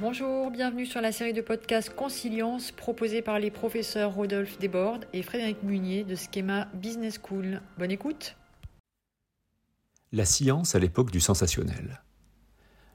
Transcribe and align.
Bonjour, 0.00 0.50
bienvenue 0.50 0.84
sur 0.84 1.00
la 1.00 1.12
série 1.12 1.32
de 1.32 1.40
podcasts 1.40 1.94
Consilience 1.94 2.72
proposée 2.72 3.22
par 3.22 3.38
les 3.38 3.50
professeurs 3.50 4.12
Rodolphe 4.12 4.58
Desbordes 4.58 5.06
et 5.12 5.22
Frédéric 5.22 5.62
Munier 5.62 6.04
de 6.04 6.16
Schema 6.16 6.68
Business 6.74 7.18
School. 7.22 7.62
Bonne 7.78 7.92
écoute. 7.92 8.36
La 10.10 10.24
science 10.24 10.74
à 10.74 10.80
l'époque 10.80 11.10
du 11.10 11.20
sensationnel. 11.20 12.02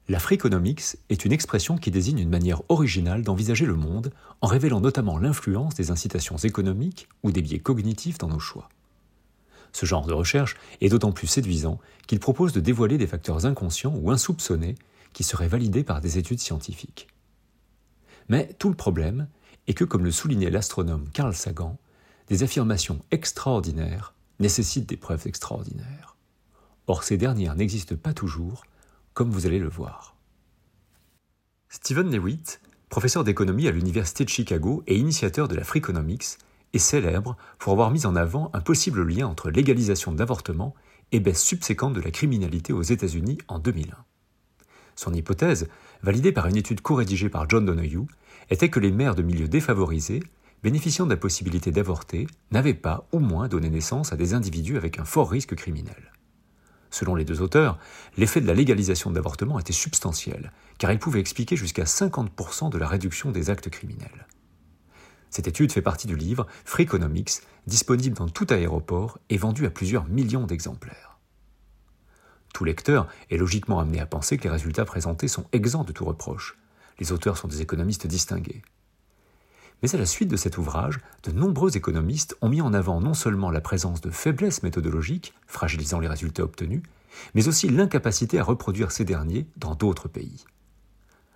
La 0.10 0.20
freakonomics 0.20 0.98
est 1.10 1.26
une 1.26 1.32
expression 1.32 1.78
qui 1.78 1.92
désigne 1.92 2.20
une 2.20 2.30
manière 2.30 2.62
originale 2.70 3.24
d'envisager 3.24 3.66
le 3.66 3.76
monde 3.76 4.12
en 4.42 4.48
révélant 4.48 4.80
notamment 4.80 5.18
l'influence 5.18 5.76
des 5.76 5.92
incitations 5.92 6.38
économiques 6.38 7.10
ou 7.24 7.32
des 7.32 7.42
biais 7.42 7.60
cognitifs 7.60 8.18
dans 8.18 8.28
nos 8.28 8.38
choix. 8.38 8.70
Ce 9.72 9.86
genre 9.86 10.06
de 10.06 10.14
recherche 10.14 10.56
est 10.82 10.90
d'autant 10.90 11.12
plus 11.12 11.28
séduisant 11.28 11.80
qu'il 12.08 12.20
propose 12.20 12.54
de 12.54 12.60
dévoiler 12.60 12.98
des 12.98 13.08
facteurs 13.08 13.46
inconscients 13.46 13.96
ou 13.96 14.12
insoupçonnés 14.12 14.76
qui 15.14 15.24
serait 15.24 15.48
validé 15.48 15.84
par 15.84 16.02
des 16.02 16.18
études 16.18 16.40
scientifiques. 16.40 17.08
Mais 18.30 18.54
tout 18.60 18.70
le 18.70 18.76
problème 18.76 19.28
est 19.68 19.74
que, 19.74 19.84
comme 19.84 20.04
le 20.04 20.12
soulignait 20.12 20.50
l'astronome 20.50 21.10
Carl 21.14 21.34
Sagan, 21.34 21.78
des 22.28 22.44
affirmations 22.44 23.00
extraordinaires 23.12 24.14
nécessitent 24.40 24.90
des 24.90 24.98
preuves 24.98 25.28
extraordinaires. 25.28 26.16
Or, 26.88 27.04
ces 27.04 27.18
dernières 27.18 27.56
n'existent 27.56 27.96
pas 27.96 28.14
toujours, 28.14 28.66
comme 29.14 29.32
vous 29.32 29.46
allez 29.46 29.60
le 29.60 29.70
voir. 29.70 30.16
Stephen 31.70 32.12
Lewitt, 32.12 32.62
professeur 32.90 33.24
d'économie 33.24 33.68
à 33.68 33.72
l'Université 33.72 34.24
de 34.24 34.30
Chicago 34.30 34.84
et 34.88 34.98
initiateur 34.98 35.48
de 35.48 35.56
la 35.56 35.64
Freakonomics, 35.64 36.38
est 36.74 36.80
célèbre 36.80 37.38
pour 37.60 37.74
avoir 37.74 37.92
mis 37.92 38.06
en 38.06 38.16
avant 38.16 38.50
un 38.54 38.62
possible 38.62 39.04
lien 39.08 39.28
entre 39.28 39.50
légalisation 39.50 40.12
de 40.12 40.20
l'avortement 40.20 40.76
et 41.12 41.20
baisse 41.20 41.42
subséquente 41.42 41.94
de 41.94 42.02
la 42.02 42.12
criminalité 42.12 42.74
aux 42.74 42.82
États-Unis 42.82 43.38
en 43.48 43.60
2001. 43.60 43.96
Son 44.96 45.14
hypothèse, 45.14 45.70
validée 46.02 46.32
par 46.32 46.48
une 46.48 46.58
étude 46.58 46.82
co-rédigée 46.82 47.30
par 47.30 47.50
John 47.50 47.66
Donoghue, 47.66 48.08
était 48.50 48.70
que 48.70 48.80
les 48.80 48.92
mères 48.92 49.16
de 49.16 49.22
milieux 49.22 49.48
défavorisés, 49.48 50.24
bénéficiant 50.64 51.06
de 51.06 51.12
la 51.12 51.18
possibilité 51.18 51.72
d'avorter, 51.72 52.28
n'avaient 52.52 52.74
pas 52.74 53.08
ou 53.12 53.20
moins 53.20 53.48
donné 53.48 53.70
naissance 53.70 54.12
à 54.12 54.18
des 54.18 54.34
individus 54.34 54.78
avec 54.78 55.00
un 55.00 55.06
fort 55.06 55.30
risque 55.30 55.56
criminel. 55.56 56.12
Selon 56.90 57.16
les 57.16 57.26
deux 57.26 57.42
auteurs, 57.42 57.78
l'effet 58.18 58.42
de 58.42 58.48
la 58.48 58.54
légalisation 58.54 59.10
de 59.10 59.16
l'avortement 59.16 59.60
était 59.60 59.74
substantiel, 59.74 60.52
car 60.78 60.92
il 60.92 61.00
pouvait 61.00 61.20
expliquer 61.20 61.56
jusqu'à 61.56 61.84
50% 61.84 62.72
de 62.72 62.78
la 62.78 62.88
réduction 62.88 63.32
des 63.32 63.50
actes 63.50 63.70
criminels. 63.70 64.28
Cette 65.30 65.48
étude 65.48 65.72
fait 65.72 65.82
partie 65.82 66.08
du 66.08 66.16
livre 66.16 66.48
Freakonomics, 66.66 67.42
disponible 67.68 68.16
dans 68.16 68.30
tout 68.30 68.48
aéroport 68.50 69.20
et 69.30 69.38
vendu 69.38 69.66
à 69.66 69.70
plusieurs 69.70 70.06
millions 70.06 70.46
d'exemplaires. 70.46 71.18
Tout 72.54 72.64
lecteur 72.64 73.08
est 73.30 73.38
logiquement 73.38 73.80
amené 73.80 74.00
à 74.00 74.06
penser 74.06 74.38
que 74.38 74.44
les 74.46 74.50
résultats 74.50 74.86
présentés 74.86 75.28
sont 75.28 75.46
exempts 75.52 75.84
de 75.84 75.92
tout 75.92 76.06
reproche. 76.06 76.58
Les 77.00 77.12
auteurs 77.12 77.38
sont 77.38 77.48
des 77.48 77.62
économistes 77.62 78.08
distingués. 78.08 78.64
Mais 79.84 79.94
à 79.94 79.98
la 80.00 80.08
suite 80.08 80.30
de 80.30 80.38
cet 80.38 80.58
ouvrage, 80.58 81.00
de 81.24 81.32
nombreux 81.32 81.78
économistes 81.78 82.36
ont 82.42 82.50
mis 82.50 82.62
en 82.62 82.74
avant 82.74 83.00
non 83.00 83.14
seulement 83.14 83.52
la 83.52 83.62
présence 83.62 84.02
de 84.02 84.10
faiblesses 84.10 84.64
méthodologiques, 84.64 85.36
fragilisant 85.46 86.00
les 86.00 86.08
résultats 86.08 86.44
obtenus, 86.44 86.82
mais 87.36 87.48
aussi 87.48 87.70
l'incapacité 87.70 88.40
à 88.40 88.44
reproduire 88.44 88.92
ces 88.92 89.06
derniers 89.06 89.46
dans 89.58 89.76
d'autres 89.76 90.08
pays. 90.08 90.46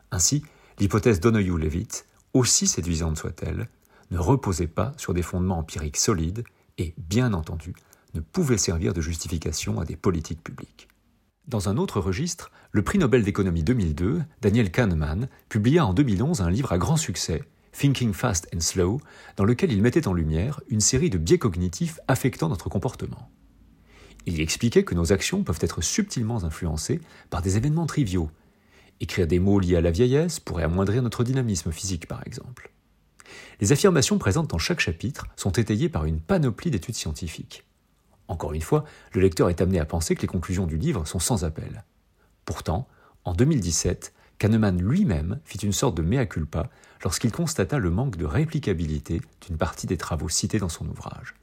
Ainsi, 0.09 0.43
l'hypothèse 0.79 1.19
d'Onoyu-Levitt, 1.19 2.07
aussi 2.33 2.65
séduisante 2.65 3.17
soit-elle, 3.17 3.69
ne 4.11 4.19
reposait 4.19 4.67
pas 4.67 4.93
sur 4.97 5.13
des 5.13 5.21
fondements 5.21 5.57
empiriques 5.57 5.97
solides 5.97 6.43
et, 6.77 6.93
bien 6.97 7.33
entendu, 7.33 7.73
ne 8.13 8.19
pouvait 8.19 8.57
servir 8.57 8.93
de 8.93 9.01
justification 9.01 9.79
à 9.79 9.85
des 9.85 9.95
politiques 9.95 10.43
publiques. 10.43 10.87
Dans 11.47 11.69
un 11.69 11.77
autre 11.77 11.99
registre, 11.99 12.51
le 12.71 12.83
prix 12.83 12.99
Nobel 12.99 13.23
d'économie 13.23 13.63
2002, 13.63 14.21
Daniel 14.41 14.71
Kahneman, 14.71 15.27
publia 15.49 15.85
en 15.85 15.93
2011 15.93 16.41
un 16.41 16.51
livre 16.51 16.71
à 16.71 16.77
grand 16.77 16.97
succès, 16.97 17.43
Thinking 17.71 18.13
Fast 18.13 18.47
and 18.53 18.59
Slow, 18.59 19.01
dans 19.37 19.45
lequel 19.45 19.71
il 19.71 19.81
mettait 19.81 20.07
en 20.07 20.13
lumière 20.13 20.61
une 20.69 20.81
série 20.81 21.09
de 21.09 21.17
biais 21.17 21.39
cognitifs 21.39 21.99
affectant 22.07 22.49
notre 22.49 22.69
comportement. 22.69 23.29
Il 24.25 24.37
y 24.37 24.41
expliquait 24.41 24.83
que 24.83 24.93
nos 24.93 25.11
actions 25.13 25.43
peuvent 25.43 25.59
être 25.61 25.81
subtilement 25.81 26.43
influencées 26.43 27.01
par 27.29 27.41
des 27.41 27.57
événements 27.57 27.87
triviaux. 27.87 28.29
Écrire 28.99 29.25
des 29.25 29.39
mots 29.39 29.59
liés 29.59 29.77
à 29.77 29.81
la 29.81 29.89
vieillesse 29.89 30.39
pourrait 30.39 30.63
amoindrir 30.63 31.01
notre 31.01 31.23
dynamisme 31.23 31.71
physique, 31.71 32.07
par 32.07 32.21
exemple. 32.27 32.71
Les 33.59 33.71
affirmations 33.71 34.17
présentes 34.17 34.49
dans 34.49 34.57
chaque 34.57 34.79
chapitre 34.79 35.25
sont 35.35 35.51
étayées 35.51 35.89
par 35.89 36.05
une 36.05 36.19
panoplie 36.19 36.71
d'études 36.71 36.95
scientifiques. 36.95 37.65
Encore 38.27 38.53
une 38.53 38.61
fois, 38.61 38.85
le 39.13 39.21
lecteur 39.21 39.49
est 39.49 39.61
amené 39.61 39.79
à 39.79 39.85
penser 39.85 40.15
que 40.15 40.21
les 40.21 40.27
conclusions 40.27 40.67
du 40.67 40.77
livre 40.77 41.05
sont 41.05 41.19
sans 41.19 41.43
appel. 41.43 41.83
Pourtant, 42.45 42.87
en 43.25 43.33
2017, 43.33 44.13
Kahneman 44.37 44.81
lui-même 44.81 45.39
fit 45.45 45.59
une 45.59 45.73
sorte 45.73 45.95
de 45.95 46.01
mea 46.01 46.25
culpa 46.25 46.69
lorsqu'il 47.03 47.31
constata 47.31 47.77
le 47.77 47.91
manque 47.91 48.17
de 48.17 48.25
réplicabilité 48.25 49.21
d'une 49.45 49.57
partie 49.57 49.85
des 49.85 49.97
travaux 49.97 50.29
cités 50.29 50.59
dans 50.59 50.69
son 50.69 50.87
ouvrage. 50.87 51.35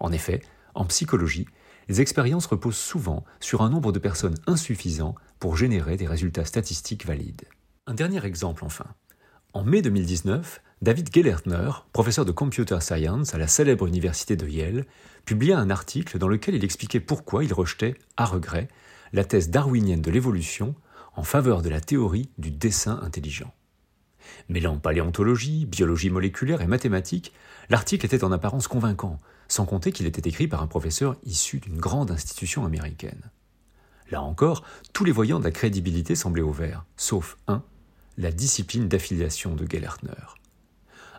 En 0.00 0.10
effet, 0.12 0.42
en 0.74 0.84
psychologie, 0.86 1.46
les 1.88 2.00
expériences 2.00 2.46
reposent 2.46 2.76
souvent 2.76 3.24
sur 3.40 3.62
un 3.62 3.70
nombre 3.70 3.92
de 3.92 3.98
personnes 3.98 4.36
insuffisant 4.46 5.14
pour 5.38 5.56
générer 5.56 5.96
des 5.96 6.06
résultats 6.06 6.44
statistiques 6.44 7.06
valides. 7.06 7.46
Un 7.86 7.94
dernier 7.94 8.24
exemple 8.24 8.64
enfin. 8.64 8.86
En 9.54 9.64
mai 9.64 9.80
2019, 9.80 10.60
David 10.80 11.12
Gellertner, 11.12 11.70
professeur 11.92 12.24
de 12.24 12.30
computer 12.30 12.78
science 12.80 13.34
à 13.34 13.38
la 13.38 13.48
célèbre 13.48 13.88
université 13.88 14.36
de 14.36 14.46
Yale, 14.46 14.86
publia 15.24 15.58
un 15.58 15.70
article 15.70 16.18
dans 16.18 16.28
lequel 16.28 16.54
il 16.54 16.62
expliquait 16.62 17.00
pourquoi 17.00 17.42
il 17.42 17.52
rejetait, 17.52 17.96
à 18.16 18.24
regret, 18.24 18.68
la 19.12 19.24
thèse 19.24 19.50
darwinienne 19.50 20.02
de 20.02 20.10
l'évolution 20.12 20.76
en 21.16 21.24
faveur 21.24 21.62
de 21.62 21.68
la 21.68 21.80
théorie 21.80 22.30
du 22.38 22.52
dessin 22.52 23.00
intelligent. 23.02 23.52
Mêlant 24.48 24.78
paléontologie, 24.78 25.66
biologie 25.66 26.10
moléculaire 26.10 26.60
et 26.60 26.68
mathématiques, 26.68 27.32
l'article 27.70 28.06
était 28.06 28.22
en 28.22 28.30
apparence 28.30 28.68
convaincant, 28.68 29.18
sans 29.48 29.64
compter 29.64 29.90
qu'il 29.90 30.06
était 30.06 30.28
écrit 30.28 30.46
par 30.46 30.62
un 30.62 30.68
professeur 30.68 31.16
issu 31.24 31.58
d'une 31.58 31.78
grande 31.78 32.12
institution 32.12 32.64
américaine. 32.64 33.32
Là 34.12 34.22
encore, 34.22 34.62
tous 34.92 35.04
les 35.04 35.12
voyants 35.12 35.40
de 35.40 35.44
la 35.44 35.50
crédibilité 35.50 36.14
semblaient 36.14 36.40
au 36.40 36.52
vert, 36.52 36.84
sauf 36.96 37.36
un, 37.48 37.64
la 38.16 38.30
discipline 38.30 38.86
d'affiliation 38.86 39.56
de 39.56 39.66
Gellertner. 39.68 40.37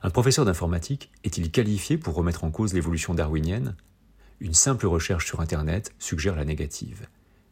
Un 0.02 0.12
professeur 0.12 0.46
d'informatique 0.46 1.12
est-il 1.26 1.52
qualifié 1.52 1.98
pour 1.98 2.16
remettre 2.16 2.46
en 2.46 2.52
cause 2.52 2.74
l'évolution 2.74 3.14
darwinienne? 3.14 3.76
Une 4.40 4.54
simple 4.54 4.88
recherche 4.88 5.26
sur 5.26 5.42
Internet 5.42 5.94
suggère 6.00 6.38
la 6.38 6.46
négative. 6.46 7.08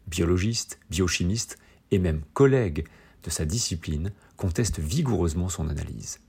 Biologistes, 0.08 0.80
biochimistes 0.90 1.58
et 1.92 2.00
même 2.00 2.22
collègues 2.34 2.88
de 3.24 3.30
sa 3.30 3.44
discipline 3.44 4.14
contestent 4.38 4.80
vigoureusement 4.80 5.50
son 5.50 5.68
analyse. 5.68 6.20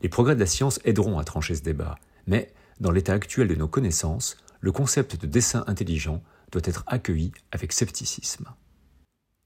Les 0.00 0.08
progrès 0.08 0.34
de 0.34 0.40
la 0.40 0.46
science 0.46 0.80
aideront 0.84 1.18
à 1.18 1.24
trancher 1.24 1.54
ce 1.54 1.62
débat, 1.62 1.98
mais 2.26 2.50
dans 2.80 2.90
l'état 2.90 3.12
actuel 3.12 3.48
de 3.48 3.54
nos 3.54 3.68
connaissances, 3.68 4.38
le 4.60 4.72
concept 4.72 5.20
de 5.20 5.26
dessin 5.26 5.62
intelligent 5.66 6.22
doit 6.52 6.62
être 6.64 6.84
accueilli 6.86 7.32
avec 7.52 7.72
scepticisme. 7.74 8.46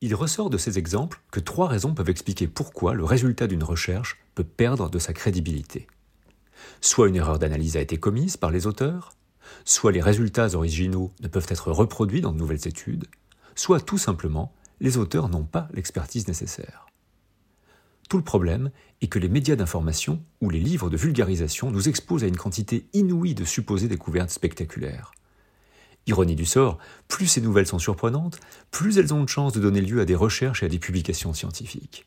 Il 0.04 0.16
ressort 0.16 0.50
de 0.50 0.58
ces 0.58 0.80
exemples 0.80 1.22
que 1.30 1.38
trois 1.38 1.68
raisons 1.68 1.94
peuvent 1.94 2.10
expliquer 2.10 2.48
pourquoi 2.48 2.92
le 2.92 3.04
résultat 3.04 3.46
d'une 3.46 3.62
recherche 3.62 4.18
peut 4.34 4.42
perdre 4.42 4.90
de 4.90 4.98
sa 4.98 5.12
crédibilité. 5.12 5.86
Soit 6.80 7.06
une 7.06 7.14
erreur 7.14 7.38
d'analyse 7.38 7.76
a 7.76 7.80
été 7.80 7.98
commise 7.98 8.36
par 8.36 8.50
les 8.50 8.66
auteurs, 8.66 9.12
soit 9.64 9.92
les 9.92 10.00
résultats 10.00 10.54
originaux 10.54 11.12
ne 11.20 11.28
peuvent 11.28 11.46
être 11.48 11.70
reproduits 11.70 12.20
dans 12.20 12.32
de 12.32 12.38
nouvelles 12.38 12.66
études, 12.66 13.06
soit 13.54 13.78
tout 13.78 13.96
simplement 13.96 14.52
les 14.80 14.96
auteurs 14.96 15.28
n'ont 15.28 15.44
pas 15.44 15.68
l'expertise 15.72 16.26
nécessaire. 16.26 16.86
Tout 18.08 18.16
le 18.16 18.24
problème 18.24 18.72
est 19.02 19.06
que 19.06 19.20
les 19.20 19.28
médias 19.28 19.54
d'information 19.54 20.20
ou 20.40 20.50
les 20.50 20.58
livres 20.58 20.90
de 20.90 20.96
vulgarisation 20.96 21.70
nous 21.70 21.88
exposent 21.88 22.24
à 22.24 22.28
une 22.28 22.36
quantité 22.36 22.88
inouïe 22.92 23.36
de 23.36 23.44
supposées 23.44 23.86
découvertes 23.86 24.30
spectaculaires. 24.30 25.12
Ironie 26.06 26.34
du 26.34 26.44
sort, 26.44 26.78
plus 27.06 27.26
ces 27.26 27.40
nouvelles 27.40 27.66
sont 27.66 27.78
surprenantes, 27.78 28.40
plus 28.70 28.98
elles 28.98 29.14
ont 29.14 29.22
de 29.22 29.28
chances 29.28 29.52
de 29.52 29.60
donner 29.60 29.80
lieu 29.80 30.00
à 30.00 30.04
des 30.04 30.16
recherches 30.16 30.62
et 30.62 30.66
à 30.66 30.68
des 30.68 30.80
publications 30.80 31.32
scientifiques. 31.32 32.06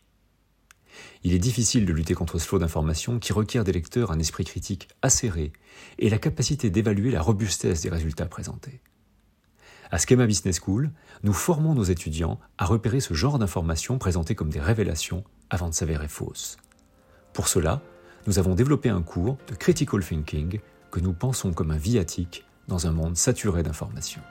Il 1.24 1.34
est 1.34 1.40
difficile 1.40 1.86
de 1.86 1.94
lutter 1.94 2.14
contre 2.14 2.38
ce 2.38 2.46
flot 2.46 2.60
d'informations 2.60 3.20
qui 3.20 3.34
requiert 3.34 3.64
des 3.64 3.72
lecteurs 3.72 4.12
un 4.12 4.20
esprit 4.20 4.44
critique 4.44 4.90
acéré 5.02 5.54
et 5.98 6.10
la 6.10 6.18
capacité 6.18 6.70
d'évaluer 6.70 7.12
la 7.12 7.22
robustesse 7.22 7.82
des 7.82 7.90
résultats 7.90 8.28
présentés. 8.28 8.82
À 9.92 9.98
Schema 9.98 10.26
Business 10.26 10.60
School, 10.60 10.92
nous 11.24 11.34
formons 11.34 11.74
nos 11.74 11.84
étudiants 11.84 12.40
à 12.58 12.66
repérer 12.66 13.00
ce 13.00 13.14
genre 13.14 13.40
d'informations 13.40 13.98
présentées 13.98 14.36
comme 14.36 14.50
des 14.50 14.60
révélations 14.60 15.24
avant 15.50 15.70
de 15.70 15.74
s'avérer 15.74 16.08
fausses. 16.08 16.58
Pour 17.34 17.48
cela, 17.48 17.82
nous 18.28 18.40
avons 18.40 18.56
développé 18.56 18.90
un 18.90 19.02
cours 19.02 19.38
de 19.48 19.56
critical 19.56 20.04
thinking 20.04 20.60
que 20.92 21.00
nous 21.00 21.14
pensons 21.14 21.54
comme 21.54 21.72
un 21.72 21.78
viatique 21.78 22.46
dans 22.68 22.88
un 22.88 22.92
monde 22.92 23.18
saturé 23.18 23.64
d'informations. 23.64 24.22